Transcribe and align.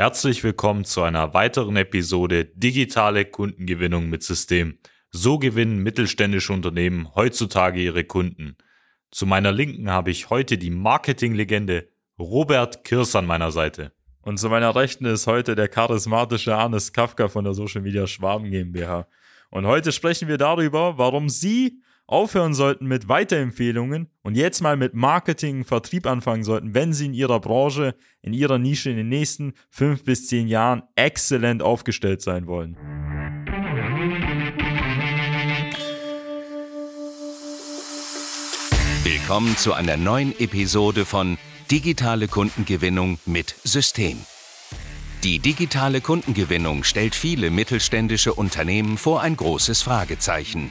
Herzlich 0.00 0.42
willkommen 0.44 0.86
zu 0.86 1.02
einer 1.02 1.34
weiteren 1.34 1.76
Episode 1.76 2.46
Digitale 2.46 3.26
Kundengewinnung 3.26 4.08
mit 4.08 4.22
System. 4.22 4.78
So 5.10 5.38
gewinnen 5.38 5.82
mittelständische 5.82 6.54
Unternehmen 6.54 7.14
heutzutage 7.14 7.82
ihre 7.82 8.04
Kunden. 8.04 8.56
Zu 9.10 9.26
meiner 9.26 9.52
Linken 9.52 9.90
habe 9.90 10.10
ich 10.10 10.30
heute 10.30 10.56
die 10.56 10.70
Marketinglegende 10.70 11.90
Robert 12.18 12.82
Kirs 12.82 13.14
an 13.14 13.26
meiner 13.26 13.52
Seite. 13.52 13.92
Und 14.22 14.38
zu 14.38 14.48
meiner 14.48 14.74
Rechten 14.74 15.04
ist 15.04 15.26
heute 15.26 15.54
der 15.54 15.68
charismatische 15.68 16.56
Arnes 16.56 16.94
Kafka 16.94 17.28
von 17.28 17.44
der 17.44 17.52
Social 17.52 17.82
Media 17.82 18.06
Schwaben 18.06 18.50
GmbH. 18.50 19.06
Und 19.50 19.66
heute 19.66 19.92
sprechen 19.92 20.28
wir 20.28 20.38
darüber, 20.38 20.96
warum 20.96 21.28
Sie 21.28 21.82
aufhören 22.10 22.54
sollten 22.54 22.86
mit 22.86 23.08
Weiterempfehlungen 23.08 24.08
und 24.22 24.36
jetzt 24.36 24.60
mal 24.60 24.76
mit 24.76 24.94
Marketing 24.94 25.58
und 25.58 25.64
Vertrieb 25.64 26.06
anfangen 26.06 26.42
sollten, 26.42 26.74
wenn 26.74 26.92
sie 26.92 27.06
in 27.06 27.14
ihrer 27.14 27.40
Branche, 27.40 27.94
in 28.20 28.32
ihrer 28.32 28.58
Nische 28.58 28.90
in 28.90 28.96
den 28.96 29.08
nächsten 29.08 29.54
fünf 29.70 30.04
bis 30.04 30.26
zehn 30.26 30.48
Jahren 30.48 30.82
exzellent 30.96 31.62
aufgestellt 31.62 32.20
sein 32.20 32.46
wollen. 32.46 32.76
Willkommen 39.04 39.56
zu 39.56 39.72
einer 39.72 39.96
neuen 39.96 40.38
Episode 40.40 41.04
von 41.04 41.38
Digitale 41.70 42.26
Kundengewinnung 42.26 43.20
mit 43.26 43.54
System. 43.62 44.18
Die 45.22 45.38
digitale 45.38 46.00
Kundengewinnung 46.00 46.82
stellt 46.82 47.14
viele 47.14 47.50
mittelständische 47.50 48.34
Unternehmen 48.34 48.98
vor 48.98 49.20
ein 49.20 49.36
großes 49.36 49.82
Fragezeichen. 49.82 50.70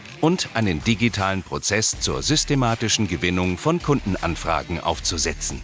und 0.21 0.49
einen 0.53 0.83
digitalen 0.83 1.43
Prozess 1.43 1.99
zur 1.99 2.21
systematischen 2.21 3.07
Gewinnung 3.07 3.57
von 3.57 3.81
Kundenanfragen 3.81 4.79
aufzusetzen. 4.79 5.61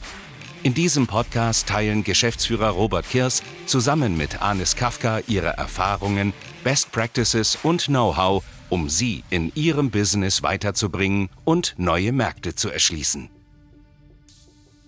In 0.64 0.74
diesem 0.74 1.08
Podcast 1.08 1.68
teilen 1.70 2.04
Geschäftsführer 2.04 2.70
Robert 2.70 3.10
Kirs 3.10 3.44
zusammen 3.68 4.18
mit 4.18 4.42
Anis 4.42 4.76
Kafka 4.76 5.20
ihre 5.28 5.50
Erfahrungen, 5.50 6.34
Best 6.64 6.92
Practices 6.92 7.58
und 7.64 7.86
Know-how, 7.86 8.44
um 8.70 8.90
sie 8.90 9.24
in 9.30 9.52
ihrem 9.56 9.92
Business 9.92 10.44
weiterzubringen 10.44 11.30
und 11.46 11.76
neue 11.78 12.12
Märkte 12.12 12.56
zu 12.56 12.70
erschließen. 12.70 13.30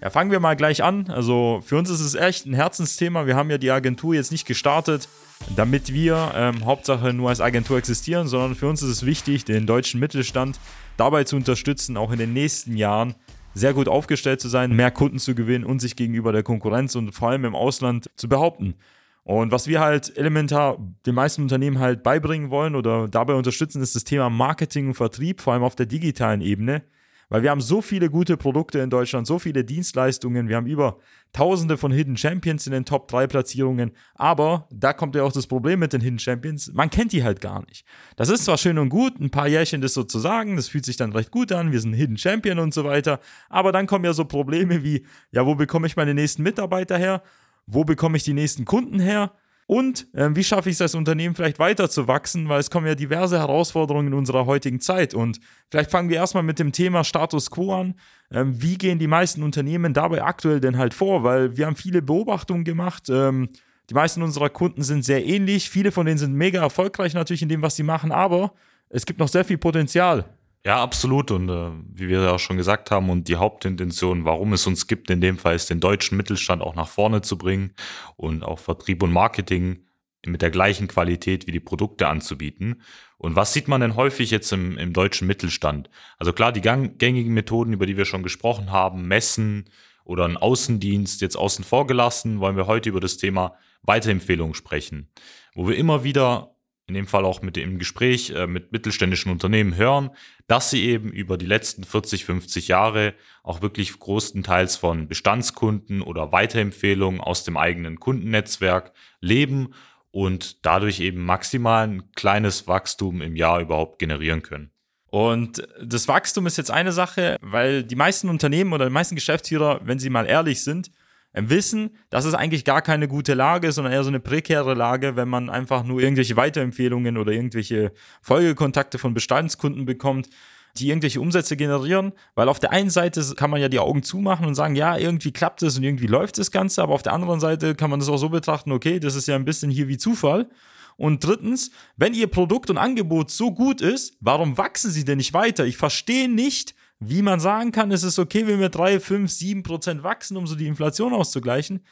Ja, 0.02 0.10
fangen 0.10 0.32
wir 0.32 0.40
mal 0.40 0.56
gleich 0.56 0.84
an. 0.84 1.10
Also 1.10 1.62
für 1.66 1.78
uns 1.78 1.90
ist 1.90 2.00
es 2.00 2.16
echt 2.16 2.46
ein 2.46 2.54
Herzensthema. 2.54 3.26
Wir 3.26 3.36
haben 3.36 3.50
ja 3.50 3.58
die 3.58 3.72
Agentur 3.72 4.16
jetzt 4.16 4.32
nicht 4.32 4.48
gestartet, 4.48 5.08
damit 5.56 5.94
wir 5.94 6.32
ähm, 6.36 6.66
Hauptsache 6.66 7.14
nur 7.14 7.30
als 7.30 7.42
Agentur 7.42 7.78
existieren, 7.78 8.28
sondern 8.28 8.56
für 8.56 8.68
uns 8.68 8.82
ist 8.82 8.90
es 8.90 9.06
wichtig, 9.06 9.46
den 9.46 9.66
deutschen 9.66 10.00
Mittelstand 10.00 10.60
dabei 10.98 11.24
zu 11.24 11.36
unterstützen, 11.36 11.98
auch 11.98 12.12
in 12.12 12.20
den 12.20 12.34
nächsten 12.34 12.78
Jahren 12.78 13.16
sehr 13.54 13.74
gut 13.74 13.88
aufgestellt 13.88 14.42
zu 14.42 14.48
sein, 14.48 14.76
mehr 14.76 14.92
Kunden 14.92 15.20
zu 15.20 15.36
gewinnen 15.36 15.66
und 15.66 15.80
sich 15.80 15.96
gegenüber 15.96 16.32
der 16.32 16.44
Konkurrenz 16.44 16.96
und 16.96 17.14
vor 17.14 17.30
allem 17.30 17.46
im 17.46 17.56
Ausland 17.56 18.10
zu 18.16 18.30
behaupten. 18.30 18.76
Und 19.24 19.52
was 19.52 19.68
wir 19.68 19.80
halt 19.80 20.16
elementar 20.18 20.78
den 21.06 21.16
meisten 21.16 21.44
Unternehmen 21.44 21.80
halt 21.80 22.04
beibringen 22.04 22.50
wollen 22.50 22.76
oder 22.76 23.08
dabei 23.08 23.34
unterstützen, 23.34 23.82
ist 23.82 23.96
das 23.96 24.04
Thema 24.04 24.30
Marketing 24.30 24.88
und 24.88 24.94
Vertrieb, 24.96 25.42
vor 25.42 25.54
allem 25.54 25.64
auf 25.64 25.76
der 25.76 25.86
digitalen 25.86 26.42
Ebene. 26.42 26.84
Weil 27.30 27.44
wir 27.44 27.52
haben 27.52 27.62
so 27.62 27.82
viele 27.82 28.10
gute 28.10 28.38
Produkte 28.38 28.80
in 28.80 28.90
Deutschland, 28.90 29.28
so 29.28 29.40
viele 29.40 29.64
Dienstleistungen, 29.64 30.50
wir 30.50 30.56
haben 30.56 30.66
über 30.66 30.98
tausende 31.32 31.78
von 31.78 31.92
Hidden 31.92 32.18
Champions 32.18 32.66
in 32.66 32.74
den 32.74 32.86
Top 32.86 33.08
3 33.08 33.28
Platzierungen, 33.28 33.92
aber 34.16 34.68
da 34.72 34.94
kommt 34.94 35.16
ja 35.16 35.24
auch 35.24 35.32
das 35.32 35.46
Problem 35.46 35.80
mit 35.80 35.94
den 35.94 36.02
Hidden 36.02 36.18
Champions, 36.20 36.72
man 36.74 36.90
kennt 36.90 37.14
die 37.14 37.24
halt 37.24 37.40
gar 37.40 37.64
nicht. 37.68 37.86
Das 38.16 38.30
ist 38.30 38.46
zwar 38.46 38.58
schön 38.58 38.80
und 38.80 38.90
gut, 38.90 39.20
ein 39.20 39.30
paar 39.30 39.48
Jährchen 39.48 39.82
das 39.82 39.94
so 39.94 40.04
zu 40.04 40.18
sagen, 40.18 40.56
das 40.56 40.70
fühlt 40.70 40.86
sich 40.86 40.98
dann 40.98 41.14
recht 41.14 41.30
gut 41.30 41.52
an, 41.52 41.72
wir 41.72 41.80
sind 41.80 41.94
Hidden 41.94 42.18
Champion 42.18 42.58
und 42.58 42.74
so 42.74 42.84
weiter, 42.84 43.20
aber 43.48 43.72
dann 43.72 43.86
kommen 43.86 44.06
ja 44.06 44.14
so 44.14 44.26
Probleme 44.26 44.84
wie, 44.84 45.06
ja, 45.32 45.46
wo 45.46 45.54
bekomme 45.54 45.86
ich 45.86 45.96
meine 45.96 46.16
nächsten 46.16 46.42
Mitarbeiter 46.42 46.98
her? 46.98 47.22
Wo 47.68 47.84
bekomme 47.84 48.18
ich 48.18 48.24
die 48.24 48.34
nächsten 48.34 48.66
Kunden 48.66 49.00
her? 49.00 49.32
Und 49.70 50.08
äh, 50.16 50.30
wie 50.34 50.44
schaffe 50.44 50.72
ich 50.72 50.78
es 50.78 50.82
als 50.82 50.96
Unternehmen 50.96 51.36
vielleicht 51.36 51.60
weiter 51.60 51.92
zu 51.92 52.08
wachsen, 52.08 52.50
weil 52.50 52.60
es 52.60 52.72
kommen 52.72 52.88
ja 52.88 52.96
diverse 52.96 53.38
Herausforderungen 53.38 54.08
in 54.08 54.14
unserer 54.16 54.48
heutigen 54.48 54.80
Zeit. 54.80 55.14
Und 55.14 55.40
vielleicht 55.70 55.92
fangen 55.92 56.10
wir 56.10 56.16
erstmal 56.16 56.42
mit 56.42 56.58
dem 56.58 56.72
Thema 56.72 57.04
Status 57.04 57.52
quo 57.52 57.76
an. 57.76 57.94
Ähm, 58.32 58.60
wie 58.60 58.80
gehen 58.80 58.98
die 58.98 59.06
meisten 59.06 59.44
Unternehmen 59.44 59.94
dabei 59.94 60.24
aktuell 60.24 60.60
denn 60.60 60.80
halt 60.80 60.96
vor? 60.96 61.24
Weil 61.24 61.56
wir 61.56 61.68
haben 61.68 61.76
viele 61.76 62.02
Beobachtungen 62.02 62.64
gemacht. 62.64 63.10
Ähm, 63.12 63.50
die 63.92 63.94
meisten 63.94 64.24
unserer 64.24 64.50
Kunden 64.50 64.82
sind 64.82 65.06
sehr 65.06 65.24
ähnlich. 65.24 65.70
Viele 65.70 65.92
von 65.92 66.08
denen 66.08 66.18
sind 66.18 66.34
mega 66.34 66.60
erfolgreich 66.64 67.14
natürlich 67.14 67.44
in 67.44 67.50
dem, 67.50 67.62
was 67.62 67.76
sie 67.76 67.84
machen, 67.84 68.12
aber 68.12 68.54
es 68.90 69.06
gibt 69.06 69.20
noch 69.20 69.28
sehr 69.28 69.46
viel 69.46 69.60
Potenzial. 69.60 70.26
Ja, 70.70 70.84
absolut. 70.84 71.32
Und 71.32 71.50
äh, 71.50 71.72
wie 71.96 72.10
wir 72.10 72.22
ja 72.22 72.36
auch 72.36 72.40
schon 72.40 72.58
gesagt 72.58 72.92
haben, 72.92 73.10
und 73.10 73.28
die 73.28 73.38
Hauptintention, 73.38 74.24
warum 74.24 74.54
es 74.54 74.68
uns 74.68 74.86
gibt, 74.86 75.10
in 75.10 75.20
dem 75.20 75.40
Fall 75.40 75.56
ist 75.56 75.72
den 75.72 75.80
deutschen 75.80 76.16
Mittelstand 76.16 76.62
auch 76.62 76.76
nach 76.76 76.88
vorne 76.88 77.24
zu 77.24 77.40
bringen 77.40 77.74
und 78.18 78.44
auch 78.44 78.60
Vertrieb 78.60 79.02
und 79.02 79.12
Marketing 79.12 79.88
mit 80.28 80.44
der 80.44 80.52
gleichen 80.52 80.88
Qualität 80.88 81.48
wie 81.48 81.52
die 81.52 81.60
Produkte 81.60 82.08
anzubieten. 82.08 82.84
Und 83.18 83.36
was 83.36 83.52
sieht 83.52 83.68
man 83.68 83.82
denn 83.82 83.96
häufig 83.96 84.30
jetzt 84.30 84.52
im, 84.52 84.78
im 84.78 84.94
deutschen 84.94 85.26
Mittelstand? 85.26 85.90
Also 86.20 86.34
klar, 86.34 86.52
die 86.52 86.62
gängigen 86.62 87.34
Methoden, 87.34 87.74
über 87.74 87.88
die 87.88 87.98
wir 87.98 88.06
schon 88.06 88.22
gesprochen 88.22 88.72
haben, 88.72 89.08
Messen 89.08 89.72
oder 90.06 90.26
ein 90.26 90.38
Außendienst 90.38 91.20
jetzt 91.22 91.36
außen 91.36 91.66
vor 91.66 91.88
gelassen, 91.88 92.42
wollen 92.42 92.58
wir 92.58 92.68
heute 92.68 92.90
über 92.90 93.00
das 93.00 93.18
Thema 93.18 93.56
Weiterempfehlungen 93.82 94.54
sprechen, 94.54 95.10
wo 95.56 95.68
wir 95.68 95.78
immer 95.78 96.04
wieder 96.04 96.59
in 96.90 96.96
dem 96.96 97.08
Fall 97.08 97.24
auch 97.24 97.42
mit 97.42 97.56
dem 97.56 97.80
Gespräch 97.80 98.32
äh, 98.32 98.48
mit 98.48 98.72
mittelständischen 98.72 99.32
Unternehmen 99.32 99.76
hören, 99.76 100.10
dass 100.48 100.70
sie 100.70 100.86
eben 100.86 101.12
über 101.12 101.38
die 101.38 101.46
letzten 101.46 101.84
40, 101.84 102.26
50 102.26 102.68
Jahre 102.68 103.14
auch 103.44 103.62
wirklich 103.62 103.98
größtenteils 103.98 104.76
von 104.76 105.08
Bestandskunden 105.08 106.02
oder 106.02 106.32
Weiterempfehlungen 106.32 107.22
aus 107.22 107.44
dem 107.44 107.56
eigenen 107.56 108.00
Kundennetzwerk 108.00 108.92
leben 109.22 109.74
und 110.12 110.66
dadurch 110.66 111.00
eben 111.00 111.24
maximal 111.24 111.88
ein 111.88 112.12
kleines 112.14 112.68
Wachstum 112.68 113.22
im 113.22 113.36
Jahr 113.36 113.62
überhaupt 113.62 114.00
generieren 114.00 114.42
können. 114.42 114.72
Und 115.12 115.68
das 115.84 116.08
Wachstum 116.08 116.46
ist 116.46 116.58
jetzt 116.58 116.72
eine 116.72 116.92
Sache, 116.92 117.38
weil 117.42 117.84
die 117.84 117.96
meisten 117.96 118.30
Unternehmen 118.30 118.74
oder 118.74 118.86
die 118.86 118.94
meisten 118.94 119.16
Geschäftsführer, 119.16 119.82
wenn 119.84 120.00
sie 120.00 120.10
mal 120.10 120.26
ehrlich 120.26 120.64
sind, 120.64 120.92
Wissen, 121.34 121.92
das 122.10 122.26
ist 122.26 122.34
eigentlich 122.34 122.66
gar 122.66 122.82
keine 122.82 123.08
gute 123.08 123.34
Lage, 123.34 123.72
sondern 123.72 123.94
eher 123.94 124.04
so 124.04 124.10
eine 124.10 124.20
prekäre 124.20 124.74
Lage, 124.74 125.16
wenn 125.16 125.30
man 125.30 125.50
einfach 125.50 125.84
nur 125.84 126.02
irgendwelche 126.02 126.36
Weiterempfehlungen 126.36 127.18
oder 127.18 127.32
irgendwelche 127.32 127.92
Folgekontakte 128.22 128.98
von 128.98 129.14
Bestandskunden 129.14 129.86
bekommt, 129.86 130.30
die 130.78 130.90
irgendwelche 130.90 131.22
Umsätze 131.22 131.56
generieren, 131.56 132.14
weil 132.36 132.50
auf 132.50 132.60
der 132.60 132.72
einen 132.72 132.90
Seite 132.90 133.24
kann 133.36 133.50
man 133.50 133.62
ja 133.62 133.70
die 133.70 133.80
Augen 133.80 134.04
zumachen 134.04 134.46
und 134.46 134.56
sagen, 134.56 134.76
ja, 134.76 134.98
irgendwie 134.98 135.32
klappt 135.32 135.62
es 135.64 135.78
und 135.78 135.84
irgendwie 135.84 136.08
läuft 136.08 136.38
das 136.38 136.52
Ganze, 136.52 136.82
aber 136.82 136.94
auf 136.94 137.04
der 137.04 137.14
anderen 137.14 137.40
Seite 137.40 137.76
kann 137.76 137.90
man 137.90 138.00
das 138.00 138.10
auch 138.10 138.18
so 138.18 138.30
betrachten, 138.30 138.72
okay, 138.72 139.00
das 139.00 139.16
ist 139.16 139.28
ja 139.28 139.36
ein 139.36 139.46
bisschen 139.46 139.72
hier 139.72 139.88
wie 139.88 139.98
Zufall. 139.98 140.50
Und 140.96 141.24
drittens, 141.26 141.72
wenn 141.96 142.14
Ihr 142.14 142.28
Produkt 142.28 142.70
und 142.70 142.78
Angebot 142.78 143.32
so 143.32 143.52
gut 143.52 143.82
ist, 143.82 144.18
warum 144.20 144.58
wachsen 144.58 144.92
Sie 144.92 145.06
denn 145.06 145.18
nicht 145.18 145.34
weiter? 145.34 145.66
Ich 145.66 145.78
verstehe 145.78 146.30
nicht, 146.30 146.76
wie 147.00 147.22
man 147.22 147.40
sagen 147.40 147.72
kann, 147.72 147.92
es 147.92 148.04
ist 148.04 148.20
okay, 148.20 148.46
wenn 148.46 148.60
wir 148.60 148.70
3, 148.70 149.00
5, 149.00 149.32
7 149.32 149.64
Prozent 149.64 150.04
wachsen, 150.04 150.36
um 150.36 150.46
so 150.48 150.56
die 150.56 150.68
Inflation 150.68 151.14
auszugleichen. 151.14 151.86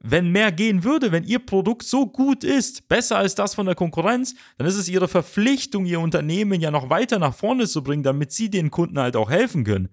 Wenn 0.00 0.30
mehr 0.30 0.52
gehen 0.52 0.84
würde, 0.84 1.12
wenn 1.12 1.24
Ihr 1.24 1.38
Produkt 1.38 1.84
so 1.84 2.06
gut 2.06 2.44
ist, 2.44 2.88
besser 2.88 3.18
als 3.18 3.34
das 3.34 3.54
von 3.54 3.66
der 3.66 3.74
Konkurrenz, 3.74 4.34
dann 4.58 4.66
ist 4.66 4.76
es 4.76 4.88
Ihre 4.88 5.08
Verpflichtung, 5.08 5.86
Ihr 5.86 6.00
Unternehmen 6.00 6.60
ja 6.60 6.70
noch 6.70 6.90
weiter 6.90 7.18
nach 7.18 7.34
vorne 7.34 7.66
zu 7.66 7.82
bringen, 7.82 8.02
damit 8.02 8.32
Sie 8.32 8.50
den 8.50 8.70
Kunden 8.70 8.98
halt 8.98 9.16
auch 9.16 9.30
helfen 9.30 9.64
können. 9.64 9.88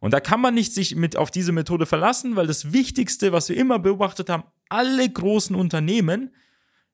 Und 0.00 0.12
da 0.12 0.20
kann 0.20 0.40
man 0.40 0.54
nicht 0.54 0.72
sich 0.72 0.96
mit 0.96 1.16
auf 1.16 1.30
diese 1.30 1.52
Methode 1.52 1.86
verlassen, 1.86 2.34
weil 2.34 2.46
das 2.46 2.72
Wichtigste, 2.72 3.32
was 3.32 3.48
wir 3.48 3.56
immer 3.56 3.78
beobachtet 3.78 4.30
haben, 4.30 4.44
alle 4.68 5.08
großen 5.08 5.54
Unternehmen, 5.54 6.34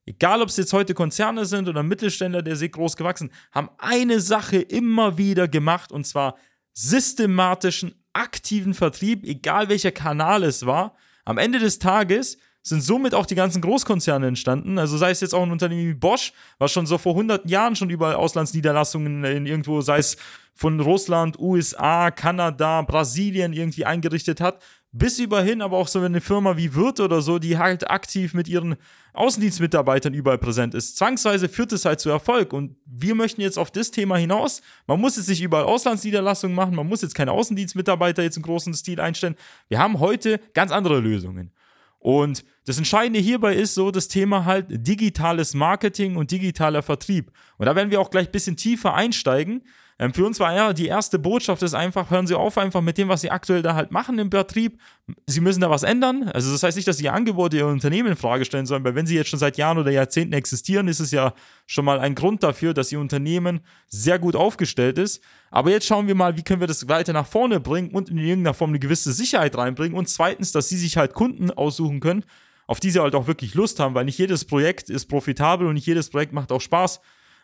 egal 0.06 0.42
ob 0.42 0.48
es 0.48 0.56
jetzt 0.56 0.72
heute 0.72 0.92
Konzerne 0.92 1.44
sind 1.44 1.68
oder 1.68 1.82
Mittelständler, 1.82 2.42
der 2.42 2.56
sehr 2.56 2.70
groß 2.70 2.96
gewachsen, 2.96 3.30
haben 3.52 3.70
eine 3.78 4.20
Sache 4.20 4.56
immer 4.56 5.18
wieder 5.18 5.46
gemacht 5.46 5.92
und 5.92 6.06
zwar 6.06 6.36
systematischen, 6.76 7.94
aktiven 8.12 8.74
Vertrieb, 8.74 9.24
egal 9.24 9.68
welcher 9.68 9.92
Kanal 9.92 10.44
es 10.44 10.66
war. 10.66 10.94
Am 11.24 11.38
Ende 11.38 11.58
des 11.58 11.78
Tages 11.78 12.38
sind 12.62 12.82
somit 12.82 13.14
auch 13.14 13.26
die 13.26 13.34
ganzen 13.34 13.62
Großkonzerne 13.62 14.26
entstanden. 14.26 14.78
Also 14.78 14.98
sei 14.98 15.10
es 15.10 15.20
jetzt 15.20 15.34
auch 15.34 15.42
ein 15.42 15.52
Unternehmen 15.52 15.88
wie 15.88 15.94
Bosch, 15.94 16.32
was 16.58 16.72
schon 16.72 16.86
so 16.86 16.98
vor 16.98 17.14
hunderten 17.14 17.48
Jahren 17.48 17.76
schon 17.76 17.90
überall 17.90 18.16
Auslandsniederlassungen 18.16 19.24
in 19.24 19.46
irgendwo, 19.46 19.80
sei 19.80 19.98
es 19.98 20.16
von 20.52 20.80
Russland, 20.80 21.38
USA, 21.38 22.10
Kanada, 22.10 22.82
Brasilien 22.82 23.52
irgendwie 23.52 23.84
eingerichtet 23.84 24.40
hat, 24.40 24.62
bis 24.92 25.18
überhin, 25.18 25.62
aber 25.62 25.76
auch 25.76 25.88
so 25.88 26.00
eine 26.00 26.20
Firma 26.20 26.56
wie 26.56 26.74
Wirt 26.74 27.00
oder 27.00 27.20
so, 27.20 27.38
die 27.38 27.58
halt 27.58 27.90
aktiv 27.90 28.32
mit 28.34 28.48
ihren 28.48 28.76
Außendienstmitarbeitern 29.12 30.14
überall 30.14 30.38
präsent 30.38 30.74
ist. 30.74 30.96
Zwangsweise 30.96 31.48
führt 31.48 31.72
es 31.72 31.84
halt 31.84 32.00
zu 32.00 32.08
Erfolg. 32.08 32.52
Und 32.52 32.76
wir 32.86 33.14
möchten 33.14 33.40
jetzt 33.40 33.58
auf 33.58 33.70
das 33.70 33.90
Thema 33.90 34.16
hinaus. 34.16 34.62
Man 34.86 35.00
muss 35.00 35.16
jetzt 35.16 35.28
nicht 35.28 35.42
überall 35.42 35.64
Auslandsniederlassungen 35.64 36.54
machen, 36.54 36.74
man 36.74 36.86
muss 36.86 37.02
jetzt 37.02 37.14
keine 37.14 37.32
Außendienstmitarbeiter 37.32 38.22
jetzt 38.22 38.36
im 38.36 38.42
großen 38.42 38.72
Stil 38.74 39.00
einstellen. 39.00 39.36
Wir 39.68 39.78
haben 39.78 40.00
heute 40.00 40.40
ganz 40.54 40.72
andere 40.72 41.00
Lösungen. 41.00 41.52
Und 41.98 42.44
das 42.66 42.78
Entscheidende 42.78 43.18
hierbei 43.18 43.54
ist 43.56 43.74
so 43.74 43.90
das 43.90 44.08
Thema 44.08 44.44
halt 44.44 44.66
digitales 44.68 45.54
Marketing 45.54 46.16
und 46.16 46.30
digitaler 46.30 46.82
Vertrieb. 46.82 47.32
Und 47.58 47.66
da 47.66 47.74
werden 47.74 47.90
wir 47.90 48.00
auch 48.00 48.10
gleich 48.10 48.28
ein 48.28 48.32
bisschen 48.32 48.56
tiefer 48.56 48.94
einsteigen. 48.94 49.62
Ähm, 49.98 50.12
für 50.12 50.26
uns 50.26 50.38
war 50.40 50.54
ja 50.54 50.74
die 50.74 50.88
erste 50.88 51.18
Botschaft 51.18 51.62
ist 51.62 51.72
einfach, 51.72 52.10
hören 52.10 52.26
Sie 52.26 52.34
auf 52.34 52.58
einfach 52.58 52.82
mit 52.82 52.98
dem, 52.98 53.08
was 53.08 53.22
Sie 53.22 53.30
aktuell 53.30 53.62
da 53.62 53.74
halt 53.74 53.92
machen 53.92 54.18
im 54.18 54.30
Vertrieb. 54.30 54.78
Sie 55.26 55.40
müssen 55.40 55.62
da 55.62 55.70
was 55.70 55.84
ändern. 55.84 56.28
Also 56.34 56.52
das 56.52 56.62
heißt 56.62 56.76
nicht, 56.76 56.86
dass 56.86 56.98
Sie 56.98 57.04
Ihr 57.04 57.14
Angebot, 57.14 57.54
Ihr 57.54 57.66
Unternehmen 57.66 58.10
in 58.10 58.16
Frage 58.16 58.44
stellen 58.44 58.66
sollen, 58.66 58.84
weil 58.84 58.94
wenn 58.94 59.06
Sie 59.06 59.14
jetzt 59.14 59.30
schon 59.30 59.38
seit 59.38 59.56
Jahren 59.56 59.78
oder 59.78 59.90
Jahrzehnten 59.90 60.34
existieren, 60.34 60.88
ist 60.88 61.00
es 61.00 61.12
ja 61.12 61.32
schon 61.66 61.86
mal 61.86 61.98
ein 61.98 62.14
Grund 62.14 62.42
dafür, 62.42 62.74
dass 62.74 62.92
Ihr 62.92 63.00
Unternehmen 63.00 63.60
sehr 63.88 64.18
gut 64.18 64.36
aufgestellt 64.36 64.98
ist. 64.98 65.22
Aber 65.50 65.70
jetzt 65.70 65.86
schauen 65.86 66.08
wir 66.08 66.14
mal, 66.14 66.36
wie 66.36 66.42
können 66.42 66.60
wir 66.60 66.66
das 66.66 66.88
weiter 66.88 67.14
nach 67.14 67.26
vorne 67.26 67.58
bringen 67.58 67.90
und 67.90 68.10
in 68.10 68.18
irgendeiner 68.18 68.52
Form 68.52 68.70
eine 68.70 68.78
gewisse 68.78 69.12
Sicherheit 69.12 69.56
reinbringen. 69.56 69.96
Und 69.96 70.10
zweitens, 70.10 70.52
dass 70.52 70.68
Sie 70.68 70.76
sich 70.76 70.98
halt 70.98 71.14
Kunden 71.14 71.50
aussuchen 71.50 72.00
können, 72.00 72.24
auf 72.66 72.80
die 72.80 72.90
Sie 72.90 73.00
halt 73.00 73.14
auch 73.14 73.28
wirklich 73.28 73.54
Lust 73.54 73.80
haben, 73.80 73.94
weil 73.94 74.04
nicht 74.04 74.18
jedes 74.18 74.44
Projekt 74.44 74.90
ist 74.90 75.06
profitabel 75.06 75.66
und 75.66 75.74
nicht 75.74 75.86
jedes 75.86 76.10
Projekt 76.10 76.34
macht 76.34 76.52
auch 76.52 76.60
Spaß. 76.60 77.00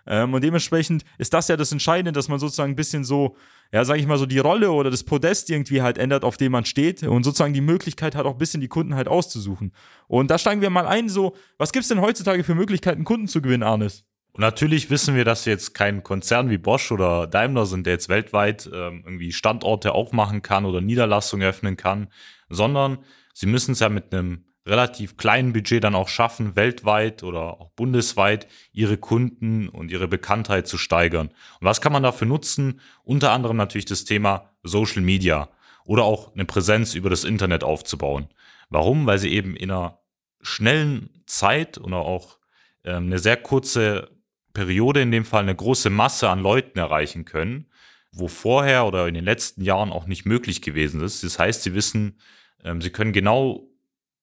Ähm, 0.07 0.35
und 0.35 0.43
dementsprechend 0.43 1.05
ist 1.19 1.35
das 1.35 1.49
ja 1.49 1.57
das 1.57 1.73
Entscheidende, 1.73 2.13
dass 2.13 2.29
man 2.29 2.39
sozusagen 2.39 2.73
ein 2.73 2.77
bisschen 2.77 3.05
so, 3.05 3.37
ja, 3.73 3.85
sag 3.85 3.99
ich 3.99 4.07
mal 4.07 4.19
so, 4.19 4.27
die 4.27 4.39
Rolle 4.39 4.73
oder 4.73 4.91
das 4.91 5.05
Podest 5.05 5.51
irgendwie 5.51 5.83
halt 5.83 5.99
ändert, 5.99 6.25
auf 6.25 6.37
dem 6.37 6.53
man 6.53 6.65
steht 6.65 7.03
und 7.03 7.25
sozusagen 7.25 7.55
die 7.55 7.61
Möglichkeit 7.61 8.15
hat, 8.15 8.27
auch 8.27 8.33
ein 8.33 8.39
bisschen 8.39 8.61
die 8.61 8.69
Kunden 8.69 8.95
halt 8.95 9.09
auszusuchen. 9.09 9.73
Und 10.09 10.31
da 10.31 10.39
steigen 10.39 10.61
wir 10.61 10.71
mal 10.71 10.87
ein, 10.87 11.09
so, 11.09 11.37
was 11.59 11.73
gibt's 11.73 11.89
denn 11.89 12.01
heutzutage 12.01 12.45
für 12.45 12.55
Möglichkeiten, 12.55 13.05
Kunden 13.05 13.29
zu 13.29 13.41
gewinnen, 13.43 13.63
Arnes? 13.63 14.05
Und 14.33 14.41
natürlich 14.41 14.89
wissen 14.89 15.15
wir, 15.15 15.25
dass 15.25 15.45
jetzt 15.45 15.75
kein 15.75 16.03
Konzern 16.03 16.49
wie 16.49 16.57
Bosch 16.57 16.91
oder 16.91 17.27
Daimler 17.27 17.67
sind, 17.67 17.87
der 17.87 17.95
jetzt 17.95 18.09
weltweit 18.09 18.69
ähm, 18.73 19.03
irgendwie 19.05 19.31
Standorte 19.31 19.93
aufmachen 19.93 20.41
kann 20.41 20.65
oder 20.65 20.81
Niederlassungen 20.81 21.47
öffnen 21.47 21.77
kann, 21.77 22.09
sondern 22.49 22.99
sie 23.35 23.47
müssen 23.47 23.73
es 23.73 23.81
ja 23.81 23.91
mit 23.91 24.15
einem 24.15 24.45
relativ 24.67 25.17
kleinen 25.17 25.53
Budget 25.53 25.83
dann 25.83 25.95
auch 25.95 26.09
schaffen, 26.09 26.55
weltweit 26.55 27.23
oder 27.23 27.61
auch 27.61 27.71
bundesweit 27.71 28.47
ihre 28.73 28.97
Kunden 28.97 29.69
und 29.69 29.91
ihre 29.91 30.09
Bekanntheit 30.09 30.69
zu 30.69 30.79
steigern. 30.79 31.29
Und 31.29 31.67
was 31.67 31.81
kann 31.81 31.93
man 31.93 32.03
dafür 32.03 32.29
nutzen? 32.29 32.81
Unter 33.03 33.33
anderem 33.33 33.57
natürlich 33.57 33.87
das 33.87 34.05
Thema 34.05 34.51
Social 34.63 35.03
Media 35.03 35.49
oder 35.85 36.05
auch 36.05 36.33
eine 36.35 36.45
Präsenz 36.45 36.95
über 36.95 37.11
das 37.11 37.25
Internet 37.25 37.65
aufzubauen. 37.65 38.29
Warum? 38.71 39.07
Weil 39.07 39.19
sie 39.19 39.33
eben 39.33 39.57
in 39.57 39.71
einer 39.71 39.99
schnellen 40.41 41.23
Zeit 41.27 41.79
oder 41.79 41.99
auch 41.99 42.39
ähm, 42.85 43.07
eine 43.07 43.19
sehr 43.19 43.37
kurze 43.37 44.11
Periode, 44.55 45.03
in 45.03 45.11
dem 45.11 45.25
Fall 45.25 45.43
eine 45.43 45.55
große 45.55 45.91
Masse 45.91 46.29
an 46.29 46.41
Leuten 46.41 46.79
erreichen 46.79 47.25
können, 47.25 47.67
wo 48.13 48.29
vorher 48.29 48.87
oder 48.87 49.09
in 49.09 49.15
den 49.15 49.25
letzten 49.25 49.63
Jahren 49.63 49.91
auch 49.91 50.07
nicht 50.07 50.25
möglich 50.25 50.63
gewesen 50.63 51.01
ist. 51.01 51.25
Das 51.25 51.39
heißt, 51.39 51.63
sie 51.63 51.75
wissen, 51.75 52.19
ähm, 52.63 52.81
sie 52.81 52.91
können 52.91 53.13
genau 53.13 53.69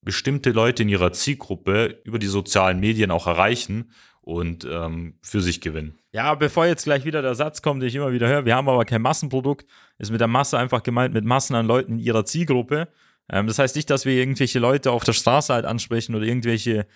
bestimmte 0.02 0.52
Leute 0.52 0.84
in 0.84 0.90
ihrer 0.90 1.12
Zielgruppe 1.12 2.00
über 2.04 2.20
die 2.20 2.28
sozialen 2.28 2.80
Medien 2.80 3.12
auch 3.12 3.28
erreichen 3.28 3.92
und 4.22 4.66
ähm, 4.70 5.16
für 5.22 5.42
sich 5.42 5.60
gewinnen. 5.62 5.98
Ja, 6.12 6.36
bevor 6.36 6.66
jetzt 6.66 6.84
gleich 6.84 7.06
wieder 7.06 7.22
der 7.22 7.36
Satz 7.36 7.62
kommt, 7.62 7.82
den 7.82 7.90
ich 7.90 7.96
immer 7.96 8.12
wieder 8.12 8.28
höre, 8.28 8.46
wir 8.46 8.56
haben 8.56 8.70
aber 8.70 8.86
kein 8.86 9.02
Massenprodukt, 9.02 9.66
ist 9.98 10.12
mit 10.12 10.22
der 10.22 10.28
Masse 10.28 10.58
einfach 10.58 10.84
gemeint 10.84 11.14
mit 11.14 11.26
Massen 11.26 11.56
an 11.56 11.66
Leuten 11.66 11.94
in 11.94 12.00
ihrer 12.00 12.26
Zielgruppe. 12.26 12.88
Ähm, 13.30 13.48
das 13.48 13.60
heißt 13.60 13.76
nicht, 13.76 13.90
dass 13.90 14.06
wir 14.06 14.14
irgendwelche 14.14 14.60
Leute 14.60 14.92
auf 14.92 15.04
der 15.04 15.14
Straße 15.14 15.54
halt 15.54 15.66
ansprechen 15.66 16.16
oder 16.16 16.26
irgendwelche, 16.26 16.88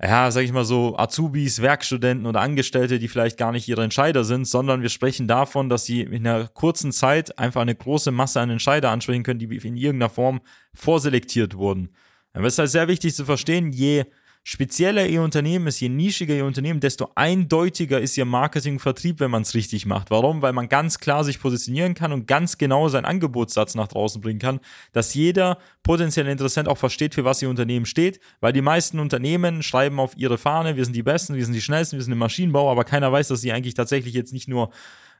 ja, 0.00 0.30
sag 0.30 0.42
ich 0.42 0.52
mal 0.52 0.64
so, 0.64 0.96
Azubis, 0.96 1.62
Werkstudenten 1.62 2.26
oder 2.26 2.40
Angestellte, 2.40 2.98
die 2.98 3.08
vielleicht 3.08 3.38
gar 3.38 3.52
nicht 3.52 3.68
ihre 3.68 3.84
Entscheider 3.84 4.24
sind, 4.24 4.46
sondern 4.46 4.82
wir 4.82 4.88
sprechen 4.88 5.26
davon, 5.28 5.68
dass 5.68 5.84
sie 5.84 6.02
in 6.02 6.26
einer 6.26 6.48
kurzen 6.48 6.92
Zeit 6.92 7.38
einfach 7.38 7.62
eine 7.62 7.74
große 7.74 8.10
Masse 8.10 8.40
an 8.40 8.50
Entscheider 8.50 8.90
ansprechen 8.90 9.22
können, 9.22 9.40
die 9.40 9.46
in 9.46 9.76
irgendeiner 9.76 10.10
Form 10.10 10.40
vorselektiert 10.74 11.56
wurden. 11.56 11.90
Aber 12.36 12.46
es 12.46 12.54
ist 12.54 12.58
halt 12.58 12.70
sehr 12.70 12.88
wichtig 12.88 13.14
zu 13.14 13.24
verstehen, 13.24 13.72
je 13.72 14.04
spezieller 14.44 15.06
Ihr 15.06 15.22
Unternehmen 15.22 15.66
ist, 15.66 15.80
je 15.80 15.88
nischiger 15.88 16.34
Ihr 16.34 16.44
Unternehmen, 16.44 16.78
desto 16.78 17.10
eindeutiger 17.14 18.00
ist 18.00 18.16
Ihr 18.16 18.26
Marketing 18.26 18.78
Vertrieb, 18.78 19.18
wenn 19.18 19.30
man 19.30 19.42
es 19.42 19.54
richtig 19.54 19.86
macht. 19.86 20.10
Warum? 20.10 20.42
Weil 20.42 20.52
man 20.52 20.68
ganz 20.68 21.00
klar 21.00 21.24
sich 21.24 21.40
positionieren 21.40 21.94
kann 21.94 22.12
und 22.12 22.28
ganz 22.28 22.58
genau 22.58 22.88
seinen 22.88 23.06
Angebotssatz 23.06 23.74
nach 23.74 23.88
draußen 23.88 24.20
bringen 24.20 24.38
kann, 24.38 24.60
dass 24.92 25.14
jeder 25.14 25.58
potenzielle 25.82 26.30
Interessent 26.30 26.68
auch 26.68 26.78
versteht, 26.78 27.14
für 27.14 27.24
was 27.24 27.42
Ihr 27.42 27.48
Unternehmen 27.48 27.86
steht, 27.86 28.20
weil 28.40 28.52
die 28.52 28.60
meisten 28.60 29.00
Unternehmen 29.00 29.62
schreiben 29.62 29.98
auf 29.98 30.16
ihre 30.16 30.38
Fahne, 30.38 30.76
wir 30.76 30.84
sind 30.84 30.94
die 30.94 31.02
Besten, 31.02 31.34
wir 31.34 31.44
sind 31.44 31.54
die 31.54 31.62
Schnellsten, 31.62 31.96
wir 31.96 32.04
sind 32.04 32.12
im 32.12 32.18
Maschinenbau, 32.18 32.70
aber 32.70 32.84
keiner 32.84 33.10
weiß, 33.10 33.28
dass 33.28 33.40
sie 33.40 33.50
eigentlich 33.50 33.74
tatsächlich 33.74 34.14
jetzt 34.14 34.32
nicht 34.32 34.46
nur 34.46 34.70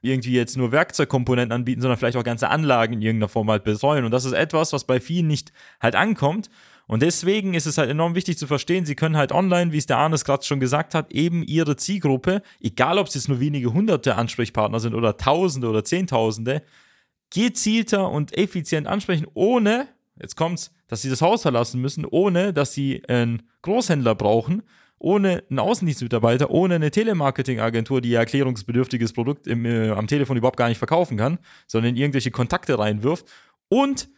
irgendwie 0.01 0.33
jetzt 0.33 0.55
nur 0.55 0.71
Werkzeugkomponenten 0.71 1.51
anbieten, 1.51 1.81
sondern 1.81 1.97
vielleicht 1.97 2.17
auch 2.17 2.23
ganze 2.23 2.49
Anlagen 2.49 2.93
in 2.93 3.01
irgendeiner 3.01 3.29
Form 3.29 3.49
halt 3.49 3.63
betreuen. 3.63 4.05
Und 4.05 4.11
das 4.11 4.25
ist 4.25 4.33
etwas, 4.33 4.71
was 4.71 4.85
bei 4.85 4.99
vielen 4.99 5.27
nicht 5.27 5.51
halt 5.81 5.95
ankommt. 5.95 6.49
Und 6.87 7.01
deswegen 7.01 7.53
ist 7.53 7.65
es 7.65 7.77
halt 7.77 7.89
enorm 7.89 8.15
wichtig 8.15 8.37
zu 8.37 8.47
verstehen, 8.47 8.85
sie 8.85 8.95
können 8.95 9.17
halt 9.17 9.33
online, 9.33 9.73
wie 9.73 9.77
es 9.77 9.85
der 9.85 9.97
Arnes 9.97 10.23
gerade 10.23 10.45
schon 10.45 10.61
gesagt 10.61 10.95
hat, 10.95 11.11
eben 11.11 11.43
ihre 11.43 11.75
Zielgruppe, 11.75 12.41
egal 12.61 12.97
ob 12.97 13.07
es 13.07 13.13
jetzt 13.13 13.27
nur 13.27 13.41
wenige 13.41 13.73
hunderte 13.73 14.15
Ansprechpartner 14.15 14.79
sind 14.79 14.95
oder 14.95 15.17
Tausende 15.17 15.69
oder 15.69 15.83
Zehntausende, 15.83 16.63
gezielter 17.29 18.09
und 18.09 18.37
effizient 18.37 18.87
ansprechen, 18.87 19.27
ohne, 19.33 19.87
jetzt 20.19 20.37
kommt's, 20.37 20.71
dass 20.87 21.01
sie 21.01 21.09
das 21.09 21.21
Haus 21.21 21.41
verlassen 21.41 21.81
müssen, 21.81 22.05
ohne 22.05 22.53
dass 22.53 22.73
sie 22.73 23.03
einen 23.09 23.43
Großhändler 23.63 24.15
brauchen, 24.15 24.63
ohne 24.97 25.43
einen 25.49 25.59
Außendienstmitarbeiter, 25.59 26.49
ohne 26.49 26.75
eine 26.75 26.89
Telemarketingagentur, 26.89 27.99
die 27.99 28.11
ihr 28.11 28.19
erklärungsbedürftiges 28.19 29.11
Produkt 29.11 29.45
im, 29.45 29.65
äh, 29.65 29.89
am 29.89 30.07
Telefon 30.07 30.37
überhaupt 30.37 30.57
gar 30.57 30.69
nicht 30.69 30.79
verkaufen 30.79 31.17
kann, 31.17 31.37
sondern 31.67 31.97
irgendwelche 31.97 32.31
Kontakte 32.31 32.79
reinwirft. 32.79 33.25
Und 33.69 34.09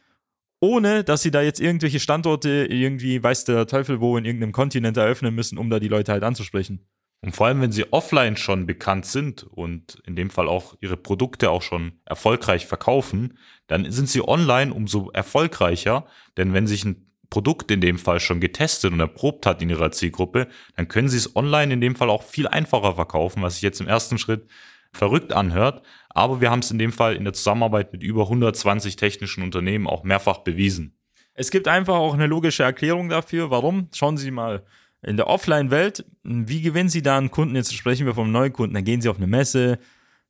ohne 0.59 1.03
dass 1.03 1.21
sie 1.21 1.31
da 1.31 1.41
jetzt 1.41 1.59
irgendwelche 1.59 1.99
Standorte 1.99 2.67
irgendwie, 2.69 3.21
weiß 3.21 3.45
der 3.45 3.67
Teufel 3.67 4.01
wo, 4.01 4.17
in 4.17 4.25
irgendeinem 4.25 4.51
Kontinent 4.51 4.97
eröffnen 4.97 5.33
müssen, 5.33 5.57
um 5.57 5.69
da 5.69 5.79
die 5.79 5.87
Leute 5.87 6.11
halt 6.11 6.23
anzusprechen. 6.23 6.85
Und 7.21 7.35
vor 7.35 7.47
allem, 7.47 7.61
wenn 7.61 7.71
sie 7.71 7.91
offline 7.91 8.37
schon 8.37 8.65
bekannt 8.65 9.05
sind 9.05 9.43
und 9.43 10.01
in 10.05 10.15
dem 10.15 10.29
Fall 10.29 10.47
auch 10.47 10.75
ihre 10.79 10.95
Produkte 10.95 11.49
auch 11.49 11.61
schon 11.61 11.93
erfolgreich 12.05 12.65
verkaufen, 12.65 13.37
dann 13.67 13.91
sind 13.91 14.07
sie 14.09 14.25
online 14.25 14.73
umso 14.73 15.09
erfolgreicher, 15.11 16.05
denn 16.37 16.53
wenn 16.53 16.65
sich 16.65 16.85
ein 16.85 17.09
Produkt 17.29 17.69
in 17.71 17.81
dem 17.81 17.99
Fall 17.99 18.19
schon 18.19 18.39
getestet 18.39 18.91
und 18.91 18.99
erprobt 18.99 19.45
hat 19.45 19.61
in 19.61 19.69
ihrer 19.69 19.91
Zielgruppe, 19.91 20.47
dann 20.75 20.87
können 20.87 21.09
sie 21.09 21.17
es 21.17 21.35
online 21.35 21.73
in 21.73 21.81
dem 21.81 21.95
Fall 21.95 22.09
auch 22.09 22.23
viel 22.23 22.47
einfacher 22.47 22.95
verkaufen, 22.95 23.43
was 23.43 23.55
sich 23.55 23.63
jetzt 23.63 23.81
im 23.81 23.87
ersten 23.87 24.17
Schritt 24.17 24.47
verrückt 24.91 25.33
anhört. 25.33 25.83
Aber 26.09 26.41
wir 26.41 26.51
haben 26.51 26.59
es 26.59 26.71
in 26.71 26.79
dem 26.79 26.91
Fall 26.91 27.15
in 27.15 27.23
der 27.23 27.33
Zusammenarbeit 27.33 27.93
mit 27.93 28.03
über 28.03 28.23
120 28.23 28.95
technischen 28.95 29.43
Unternehmen 29.43 29.87
auch 29.87 30.03
mehrfach 30.03 30.39
bewiesen. 30.39 30.95
Es 31.33 31.51
gibt 31.51 31.67
einfach 31.67 31.95
auch 31.95 32.13
eine 32.13 32.27
logische 32.27 32.63
Erklärung 32.63 33.09
dafür. 33.09 33.49
Warum? 33.49 33.87
Schauen 33.93 34.17
Sie 34.17 34.31
mal 34.31 34.63
in 35.01 35.15
der 35.15 35.27
Offline-Welt, 35.27 36.05
wie 36.23 36.61
gewinnen 36.61 36.89
Sie 36.89 37.01
da 37.01 37.17
einen 37.17 37.31
Kunden? 37.31 37.55
Jetzt 37.55 37.73
sprechen 37.73 38.05
wir 38.05 38.15
vom 38.15 38.31
Neukunden. 38.31 38.73
Dann 38.73 38.83
gehen 38.83 39.01
Sie 39.01 39.09
auf 39.09 39.17
eine 39.17 39.27
Messe, 39.27 39.79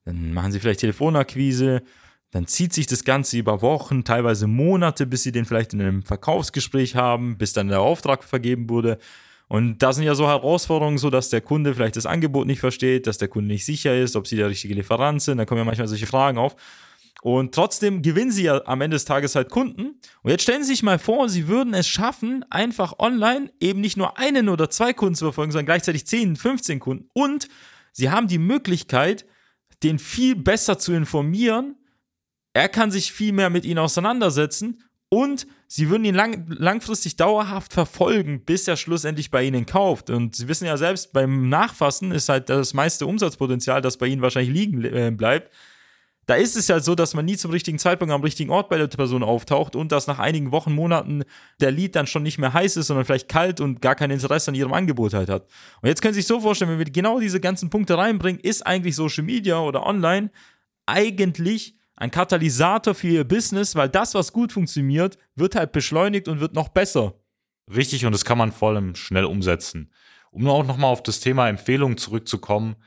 dann 0.05 0.33
machen 0.33 0.51
Sie 0.51 0.59
vielleicht 0.59 0.81
Telefonakquise, 0.81 1.81
dann 2.31 2.45
zieht 2.45 2.73
sich 2.73 2.85
das 2.85 3.03
Ganze 3.03 3.37
über 3.37 3.63
Wochen, 3.63 4.03
teilweise 4.03 4.45
Monate, 4.45 5.07
bis 5.07 5.23
Sie 5.23 5.31
den 5.31 5.45
vielleicht 5.45 5.73
in 5.73 5.81
einem 5.81 6.03
Verkaufsgespräch 6.03 6.95
haben, 6.95 7.37
bis 7.37 7.53
dann 7.53 7.69
der 7.69 7.81
Auftrag 7.81 8.23
vergeben 8.23 8.69
wurde. 8.69 8.99
Und 9.49 9.79
da 9.79 9.93
sind 9.93 10.03
ja 10.03 10.13
so 10.13 10.27
Herausforderungen, 10.27 10.99
so 10.99 11.09
dass 11.09 11.29
der 11.29 11.41
Kunde 11.41 11.73
vielleicht 11.73 11.95
das 11.95 12.05
Angebot 12.05 12.45
nicht 12.45 12.59
versteht, 12.59 13.07
dass 13.07 13.17
der 13.17 13.27
Kunde 13.27 13.47
nicht 13.47 13.65
sicher 13.65 13.97
ist, 13.97 14.15
ob 14.15 14.27
sie 14.27 14.35
der 14.35 14.47
richtige 14.47 14.75
Lieferant 14.75 15.23
sind. 15.23 15.39
Da 15.39 15.45
kommen 15.45 15.57
ja 15.57 15.65
manchmal 15.65 15.87
solche 15.87 16.05
Fragen 16.05 16.37
auf. 16.37 16.55
Und 17.23 17.53
trotzdem 17.53 18.03
gewinnen 18.03 18.31
sie 18.31 18.43
ja 18.43 18.61
am 18.65 18.81
Ende 18.81 18.95
des 18.95 19.05
Tages 19.05 19.33
halt 19.33 19.49
Kunden. 19.49 19.99
Und 20.21 20.31
jetzt 20.31 20.43
stellen 20.43 20.63
Sie 20.63 20.69
sich 20.69 20.83
mal 20.83 20.99
vor, 20.99 21.29
Sie 21.29 21.47
würden 21.47 21.73
es 21.73 21.87
schaffen, 21.87 22.45
einfach 22.51 22.99
online 22.99 23.51
eben 23.59 23.81
nicht 23.81 23.97
nur 23.97 24.19
einen 24.19 24.49
oder 24.49 24.69
zwei 24.69 24.93
Kunden 24.93 25.15
zu 25.15 25.25
verfolgen, 25.25 25.51
sondern 25.51 25.65
gleichzeitig 25.65 26.05
10, 26.05 26.35
15 26.35 26.79
Kunden. 26.79 27.09
Und 27.13 27.49
Sie 27.91 28.11
haben 28.11 28.27
die 28.27 28.37
Möglichkeit, 28.37 29.25
den 29.81 29.97
viel 29.97 30.35
besser 30.35 30.77
zu 30.77 30.93
informieren. 30.93 31.75
Er 32.53 32.69
kann 32.69 32.91
sich 32.91 33.11
viel 33.11 33.33
mehr 33.33 33.49
mit 33.49 33.65
Ihnen 33.65 33.79
auseinandersetzen 33.79 34.83
und 35.09 35.47
sie 35.67 35.89
würden 35.89 36.05
ihn 36.05 36.15
lang, 36.15 36.45
langfristig 36.47 37.15
dauerhaft 37.15 37.73
verfolgen, 37.73 38.45
bis 38.45 38.67
er 38.67 38.77
schlussendlich 38.77 39.31
bei 39.31 39.43
ihnen 39.43 39.65
kauft. 39.65 40.09
Und 40.11 40.35
sie 40.35 40.47
wissen 40.47 40.65
ja 40.65 40.77
selbst, 40.77 41.13
beim 41.13 41.49
Nachfassen 41.49 42.11
ist 42.11 42.29
halt 42.29 42.49
das 42.49 42.73
meiste 42.75 43.07
Umsatzpotenzial, 43.07 43.81
das 43.81 43.97
bei 43.97 44.05
ihnen 44.07 44.21
wahrscheinlich 44.21 44.53
liegen 44.53 44.83
äh, 44.83 45.11
bleibt. 45.11 45.51
Da 46.27 46.35
ist 46.35 46.55
es 46.55 46.67
ja 46.67 46.79
so, 46.79 46.93
dass 46.93 47.15
man 47.15 47.25
nie 47.25 47.37
zum 47.37 47.49
richtigen 47.49 47.79
Zeitpunkt 47.79 48.13
am 48.13 48.21
richtigen 48.21 48.51
Ort 48.51 48.69
bei 48.69 48.77
der 48.77 48.85
Person 48.85 49.23
auftaucht 49.23 49.75
und 49.75 49.91
dass 49.91 50.05
nach 50.05 50.19
einigen 50.19 50.51
Wochen, 50.51 50.71
Monaten 50.71 51.23
der 51.59 51.71
Lied 51.71 51.95
dann 51.95 52.05
schon 52.05 52.21
nicht 52.21 52.37
mehr 52.37 52.53
heiß 52.53 52.77
ist, 52.77 52.85
sondern 52.85 53.03
vielleicht 53.03 53.29
kalt 53.29 53.59
und 53.59 53.81
gar 53.81 53.95
kein 53.95 54.11
Interesse 54.11 54.51
an 54.51 54.55
ihrem 54.55 54.73
Angebot 54.73 55.15
halt 55.15 55.27
hat. 55.27 55.47
Und 55.81 55.89
jetzt 55.89 56.03
können 56.03 56.13
Sie 56.13 56.19
sich 56.19 56.27
so 56.27 56.39
vorstellen, 56.39 56.69
wenn 56.69 56.77
wir 56.77 56.85
genau 56.85 57.19
diese 57.19 57.39
ganzen 57.39 57.71
Punkte 57.71 57.97
reinbringen, 57.97 58.39
ist 58.39 58.63
eigentlich 58.67 58.95
Social 58.95 59.23
Media 59.23 59.59
oder 59.59 59.87
online 59.87 60.29
eigentlich 60.85 61.78
ein 61.99 62.11
Katalysator 62.11 62.95
für 62.95 63.09
ihr 63.09 63.23
Business, 63.25 63.75
weil 63.75 63.89
das, 63.89 64.13
was 64.13 64.31
gut 64.31 64.53
funktioniert, 64.53 65.17
wird 65.35 65.55
halt 65.55 65.73
beschleunigt 65.73 66.29
und 66.29 66.39
wird 66.39 66.53
noch 66.53 66.69
besser. 66.69 67.15
Richtig, 67.73 68.05
und 68.05 68.13
das 68.13 68.23
kann 68.23 68.37
man 68.37 68.53
vor 68.53 68.69
allem 68.69 68.95
schnell 68.95 69.25
umsetzen. 69.25 69.91
Um 70.31 70.47
auch 70.47 70.65
nochmal 70.65 70.91
auf 70.91 71.03
das 71.03 71.19
Thema 71.19 71.49
Empfehlungen 71.49 71.97
zurückzukommen, 71.97 72.77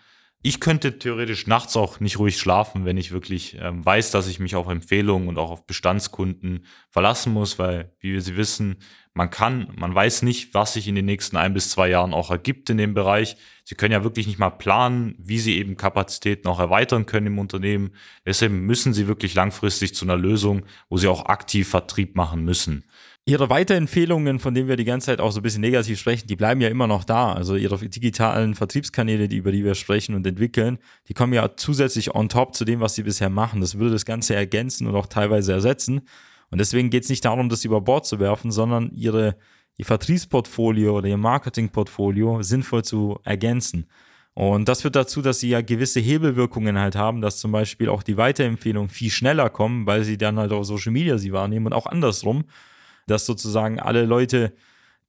ich 0.42 0.58
könnte 0.58 0.98
theoretisch 0.98 1.46
nachts 1.46 1.76
auch 1.76 2.00
nicht 2.00 2.18
ruhig 2.18 2.36
schlafen, 2.36 2.84
wenn 2.84 2.96
ich 2.96 3.12
wirklich 3.12 3.56
ähm, 3.60 3.84
weiß, 3.84 4.10
dass 4.10 4.26
ich 4.26 4.40
mich 4.40 4.56
auf 4.56 4.68
Empfehlungen 4.68 5.28
und 5.28 5.38
auch 5.38 5.50
auf 5.50 5.66
Bestandskunden 5.66 6.66
verlassen 6.90 7.32
muss, 7.32 7.60
weil, 7.60 7.92
wie 8.00 8.12
wir 8.12 8.22
sie 8.22 8.36
wissen, 8.36 8.78
man 9.14 9.30
kann, 9.30 9.68
man 9.76 9.94
weiß 9.94 10.22
nicht, 10.22 10.54
was 10.54 10.72
sich 10.72 10.88
in 10.88 10.94
den 10.94 11.04
nächsten 11.04 11.36
ein 11.36 11.54
bis 11.54 11.70
zwei 11.70 11.88
Jahren 11.88 12.14
auch 12.14 12.30
ergibt 12.30 12.70
in 12.70 12.78
dem 12.78 12.94
Bereich. 12.94 13.36
Sie 13.62 13.74
können 13.74 13.92
ja 13.92 14.04
wirklich 14.04 14.26
nicht 14.26 14.38
mal 14.38 14.50
planen, 14.50 15.14
wie 15.18 15.38
sie 15.38 15.58
eben 15.58 15.76
Kapazitäten 15.76 16.48
auch 16.48 16.58
erweitern 16.58 17.06
können 17.06 17.28
im 17.28 17.38
Unternehmen. 17.38 17.92
Deshalb 18.26 18.52
müssen 18.52 18.94
sie 18.94 19.06
wirklich 19.06 19.34
langfristig 19.34 19.94
zu 19.94 20.04
einer 20.06 20.16
Lösung, 20.16 20.62
wo 20.88 20.96
sie 20.96 21.08
auch 21.08 21.26
aktiv 21.26 21.68
Vertrieb 21.68 22.16
machen 22.16 22.44
müssen. 22.44 22.84
Ihre 23.24 23.48
Weiterempfehlungen, 23.50 24.40
von 24.40 24.52
denen 24.52 24.66
wir 24.68 24.74
die 24.74 24.84
ganze 24.84 25.06
Zeit 25.06 25.20
auch 25.20 25.30
so 25.30 25.38
ein 25.38 25.44
bisschen 25.44 25.60
negativ 25.60 26.00
sprechen, 26.00 26.26
die 26.26 26.34
bleiben 26.34 26.60
ja 26.60 26.68
immer 26.68 26.88
noch 26.88 27.04
da. 27.04 27.32
Also 27.32 27.54
ihre 27.54 27.78
digitalen 27.78 28.56
Vertriebskanäle, 28.56 29.28
die, 29.28 29.36
über 29.36 29.52
die 29.52 29.64
wir 29.64 29.76
sprechen 29.76 30.16
und 30.16 30.26
entwickeln, 30.26 30.78
die 31.08 31.14
kommen 31.14 31.32
ja 31.32 31.56
zusätzlich 31.56 32.16
on 32.16 32.28
top 32.28 32.56
zu 32.56 32.64
dem, 32.64 32.80
was 32.80 32.96
sie 32.96 33.04
bisher 33.04 33.30
machen. 33.30 33.60
Das 33.60 33.78
würde 33.78 33.92
das 33.92 34.04
Ganze 34.04 34.34
ergänzen 34.34 34.88
und 34.88 34.96
auch 34.96 35.06
teilweise 35.06 35.52
ersetzen. 35.52 36.00
Und 36.50 36.58
deswegen 36.58 36.90
geht 36.90 37.04
es 37.04 37.10
nicht 37.10 37.24
darum, 37.24 37.48
das 37.48 37.64
über 37.64 37.80
Bord 37.80 38.06
zu 38.06 38.18
werfen, 38.18 38.50
sondern 38.50 38.90
ihre, 38.90 39.36
ihr 39.76 39.84
Vertriebsportfolio 39.86 40.98
oder 40.98 41.06
ihr 41.06 41.16
Marketingportfolio 41.16 42.42
sinnvoll 42.42 42.82
zu 42.82 43.20
ergänzen. 43.22 43.86
Und 44.34 44.68
das 44.68 44.82
führt 44.82 44.96
dazu, 44.96 45.22
dass 45.22 45.38
sie 45.38 45.50
ja 45.50 45.60
gewisse 45.60 46.00
Hebelwirkungen 46.00 46.76
halt 46.76 46.96
haben, 46.96 47.20
dass 47.20 47.38
zum 47.38 47.52
Beispiel 47.52 47.88
auch 47.88 48.02
die 48.02 48.16
Weiterempfehlungen 48.16 48.88
viel 48.88 49.10
schneller 49.10 49.48
kommen, 49.48 49.86
weil 49.86 50.02
sie 50.02 50.18
dann 50.18 50.40
halt 50.40 50.50
auf 50.50 50.66
Social 50.66 50.90
Media 50.90 51.18
sie 51.18 51.32
wahrnehmen 51.32 51.66
und 51.66 51.72
auch 51.72 51.86
andersrum 51.86 52.44
dass 53.06 53.26
sozusagen 53.26 53.80
alle 53.80 54.04
Leute, 54.04 54.52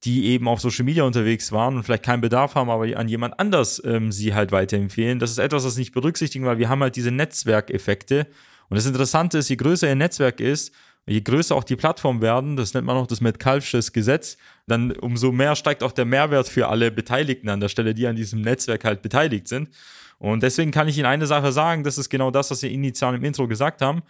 die 0.04 0.26
eben 0.26 0.48
auf 0.48 0.60
Social 0.60 0.84
Media 0.84 1.04
unterwegs 1.04 1.50
waren 1.50 1.76
und 1.76 1.82
vielleicht 1.84 2.04
keinen 2.04 2.20
Bedarf 2.20 2.54
haben, 2.54 2.68
aber 2.68 2.84
an 2.96 3.08
jemand 3.08 3.38
anders 3.40 3.80
ähm, 3.84 4.12
sie 4.12 4.34
halt 4.34 4.52
weiterempfehlen. 4.52 5.18
Das 5.18 5.30
ist 5.30 5.38
etwas, 5.38 5.64
was 5.64 5.78
nicht 5.78 5.92
berücksichtigen, 5.92 6.44
weil 6.44 6.58
wir 6.58 6.68
haben 6.68 6.82
halt 6.82 6.96
diese 6.96 7.10
Netzwerkeffekte. 7.10 8.26
Und 8.68 8.76
das 8.76 8.86
Interessante 8.86 9.38
ist, 9.38 9.48
je 9.48 9.56
größer 9.56 9.88
ihr 9.88 9.94
Netzwerk 9.94 10.40
ist, 10.40 10.74
je 11.06 11.20
größer 11.20 11.54
auch 11.54 11.64
die 11.64 11.76
Plattform 11.76 12.20
werden, 12.20 12.56
das 12.56 12.74
nennt 12.74 12.86
man 12.86 12.96
auch 12.96 13.06
das 13.06 13.20
Metcalfsches 13.20 13.92
Gesetz, 13.92 14.36
dann 14.66 14.92
umso 14.92 15.32
mehr 15.32 15.56
steigt 15.56 15.82
auch 15.82 15.92
der 15.92 16.04
Mehrwert 16.04 16.48
für 16.48 16.68
alle 16.68 16.90
Beteiligten 16.90 17.48
an 17.48 17.60
der 17.60 17.68
Stelle, 17.68 17.94
die 17.94 18.06
an 18.06 18.16
diesem 18.16 18.40
Netzwerk 18.42 18.84
halt 18.84 19.02
beteiligt 19.02 19.48
sind. 19.48 19.70
Und 20.18 20.42
deswegen 20.42 20.70
kann 20.70 20.88
ich 20.88 20.96
Ihnen 20.96 21.06
eine 21.06 21.26
Sache 21.26 21.52
sagen, 21.52 21.84
das 21.84 21.98
ist 21.98 22.08
genau 22.08 22.30
das, 22.30 22.50
was 22.50 22.62
wir 22.62 22.70
initial 22.70 23.14
im 23.14 23.24
Intro 23.24 23.48
gesagt 23.48 23.82
haben. 23.82 24.02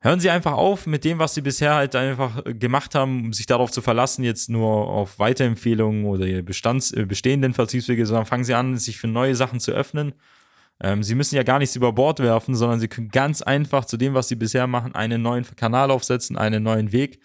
Hören 0.00 0.20
Sie 0.20 0.28
einfach 0.28 0.52
auf 0.52 0.86
mit 0.86 1.04
dem, 1.04 1.18
was 1.18 1.34
Sie 1.34 1.40
bisher 1.40 1.74
halt 1.74 1.96
einfach 1.96 2.44
gemacht 2.44 2.94
haben, 2.94 3.26
um 3.26 3.32
sich 3.32 3.46
darauf 3.46 3.70
zu 3.70 3.80
verlassen, 3.80 4.24
jetzt 4.24 4.50
nur 4.50 4.68
auf 4.68 5.18
Weiterempfehlungen 5.18 6.04
oder 6.04 6.42
Bestands, 6.42 6.92
äh, 6.92 7.06
bestehenden 7.06 7.54
Vertriebswege, 7.54 8.04
sondern 8.04 8.26
fangen 8.26 8.44
Sie 8.44 8.54
an, 8.54 8.76
sich 8.76 8.98
für 8.98 9.08
neue 9.08 9.34
Sachen 9.34 9.58
zu 9.58 9.72
öffnen. 9.72 10.14
Ähm, 10.80 11.02
Sie 11.02 11.14
müssen 11.14 11.34
ja 11.34 11.42
gar 11.44 11.58
nichts 11.58 11.76
über 11.76 11.92
Bord 11.92 12.20
werfen, 12.20 12.54
sondern 12.54 12.78
Sie 12.78 12.88
können 12.88 13.08
ganz 13.08 13.40
einfach 13.40 13.86
zu 13.86 13.96
dem, 13.96 14.12
was 14.12 14.28
Sie 14.28 14.36
bisher 14.36 14.66
machen, 14.66 14.94
einen 14.94 15.22
neuen 15.22 15.46
Kanal 15.56 15.90
aufsetzen, 15.90 16.36
einen 16.36 16.62
neuen 16.62 16.92
Weg 16.92 17.18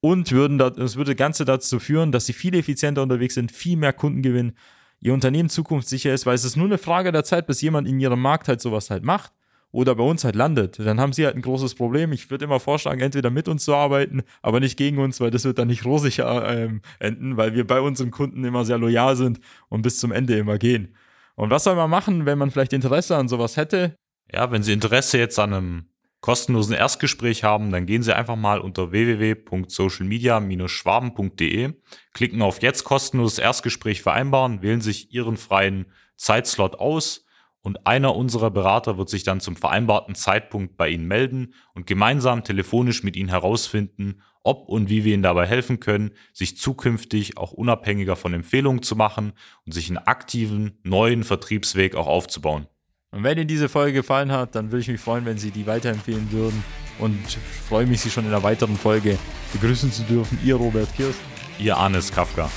und 0.00 0.30
würden 0.32 0.58
das, 0.58 0.74
das 0.74 0.96
würde 0.96 1.16
Ganze 1.16 1.46
dazu 1.46 1.80
führen, 1.80 2.12
dass 2.12 2.26
Sie 2.26 2.34
viel 2.34 2.54
effizienter 2.54 3.02
unterwegs 3.02 3.34
sind, 3.34 3.52
viel 3.52 3.78
mehr 3.78 3.94
Kunden 3.94 4.20
gewinnen, 4.20 4.52
Ihr 5.00 5.14
Unternehmen 5.14 5.48
zukunftssicher 5.48 6.12
ist, 6.12 6.26
weil 6.26 6.34
es 6.34 6.44
ist 6.44 6.56
nur 6.56 6.66
eine 6.66 6.78
Frage 6.78 7.10
der 7.10 7.24
Zeit, 7.24 7.46
bis 7.46 7.62
jemand 7.62 7.88
in 7.88 7.98
Ihrem 7.98 8.20
Markt 8.20 8.48
halt 8.48 8.60
sowas 8.60 8.90
halt 8.90 9.02
macht 9.02 9.32
oder 9.72 9.94
bei 9.94 10.04
uns 10.04 10.22
halt 10.22 10.36
landet, 10.36 10.78
dann 10.78 11.00
haben 11.00 11.14
sie 11.14 11.24
halt 11.24 11.34
ein 11.34 11.42
großes 11.42 11.74
Problem. 11.74 12.12
Ich 12.12 12.30
würde 12.30 12.44
immer 12.44 12.60
vorschlagen, 12.60 13.00
entweder 13.00 13.30
mit 13.30 13.48
uns 13.48 13.64
zu 13.64 13.74
arbeiten, 13.74 14.22
aber 14.42 14.60
nicht 14.60 14.76
gegen 14.76 14.98
uns, 14.98 15.18
weil 15.20 15.30
das 15.30 15.44
wird 15.44 15.58
dann 15.58 15.68
nicht 15.68 15.86
rosig 15.86 16.18
äh, 16.20 16.64
ähm, 16.64 16.82
enden, 16.98 17.38
weil 17.38 17.54
wir 17.54 17.66
bei 17.66 17.80
unseren 17.80 18.10
Kunden 18.10 18.44
immer 18.44 18.66
sehr 18.66 18.78
loyal 18.78 19.16
sind 19.16 19.40
und 19.68 19.82
bis 19.82 19.98
zum 19.98 20.12
Ende 20.12 20.36
immer 20.36 20.58
gehen. 20.58 20.94
Und 21.34 21.50
was 21.50 21.64
soll 21.64 21.74
man 21.74 21.90
machen, 21.90 22.26
wenn 22.26 22.36
man 22.38 22.50
vielleicht 22.50 22.74
Interesse 22.74 23.16
an 23.16 23.28
sowas 23.28 23.56
hätte? 23.56 23.96
Ja, 24.30 24.50
wenn 24.50 24.62
Sie 24.62 24.74
Interesse 24.74 25.16
jetzt 25.18 25.38
an 25.38 25.54
einem 25.54 25.86
kostenlosen 26.20 26.74
Erstgespräch 26.74 27.42
haben, 27.42 27.72
dann 27.72 27.86
gehen 27.86 28.02
Sie 28.02 28.14
einfach 28.14 28.36
mal 28.36 28.60
unter 28.60 28.92
www.socialmedia-schwaben.de, 28.92 31.72
klicken 32.12 32.42
auf 32.42 32.60
jetzt 32.62 32.84
kostenloses 32.84 33.38
Erstgespräch 33.38 34.02
vereinbaren, 34.02 34.60
wählen 34.62 34.82
sich 34.82 35.12
Ihren 35.12 35.38
freien 35.38 35.86
Zeitslot 36.16 36.74
aus 36.76 37.24
und 37.62 37.86
einer 37.86 38.16
unserer 38.16 38.50
Berater 38.50 38.98
wird 38.98 39.08
sich 39.08 39.22
dann 39.22 39.40
zum 39.40 39.56
vereinbarten 39.56 40.14
Zeitpunkt 40.14 40.76
bei 40.76 40.88
Ihnen 40.88 41.06
melden 41.06 41.54
und 41.74 41.86
gemeinsam 41.86 42.44
telefonisch 42.44 43.04
mit 43.04 43.16
Ihnen 43.16 43.28
herausfinden, 43.28 44.20
ob 44.42 44.68
und 44.68 44.88
wie 44.88 45.04
wir 45.04 45.14
Ihnen 45.14 45.22
dabei 45.22 45.46
helfen 45.46 45.78
können, 45.78 46.10
sich 46.32 46.56
zukünftig 46.56 47.38
auch 47.38 47.52
unabhängiger 47.52 48.16
von 48.16 48.34
Empfehlungen 48.34 48.82
zu 48.82 48.96
machen 48.96 49.32
und 49.64 49.72
sich 49.72 49.88
einen 49.88 49.98
aktiven, 49.98 50.78
neuen 50.82 51.22
Vertriebsweg 51.22 51.94
auch 51.94 52.08
aufzubauen. 52.08 52.66
Und 53.12 53.22
wenn 53.22 53.38
Ihnen 53.38 53.46
diese 53.46 53.68
Folge 53.68 53.92
gefallen 53.92 54.32
hat, 54.32 54.54
dann 54.54 54.72
würde 54.72 54.80
ich 54.80 54.88
mich 54.88 55.00
freuen, 55.00 55.24
wenn 55.24 55.38
Sie 55.38 55.50
die 55.50 55.66
weiterempfehlen 55.66 56.32
würden 56.32 56.64
und 56.98 57.38
freue 57.68 57.86
mich, 57.86 58.00
Sie 58.00 58.10
schon 58.10 58.24
in 58.24 58.30
einer 58.30 58.42
weiteren 58.42 58.76
Folge 58.76 59.18
begrüßen 59.52 59.92
zu 59.92 60.02
dürfen. 60.02 60.38
Ihr 60.44 60.56
Robert 60.56 60.92
Kirsch. 60.96 61.16
Ihr 61.58 61.76
Arnes 61.76 62.10
Kafka. 62.10 62.50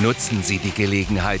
Nutzen 0.00 0.42
Sie 0.42 0.58
die 0.58 0.70
Gelegenheit 0.70 1.40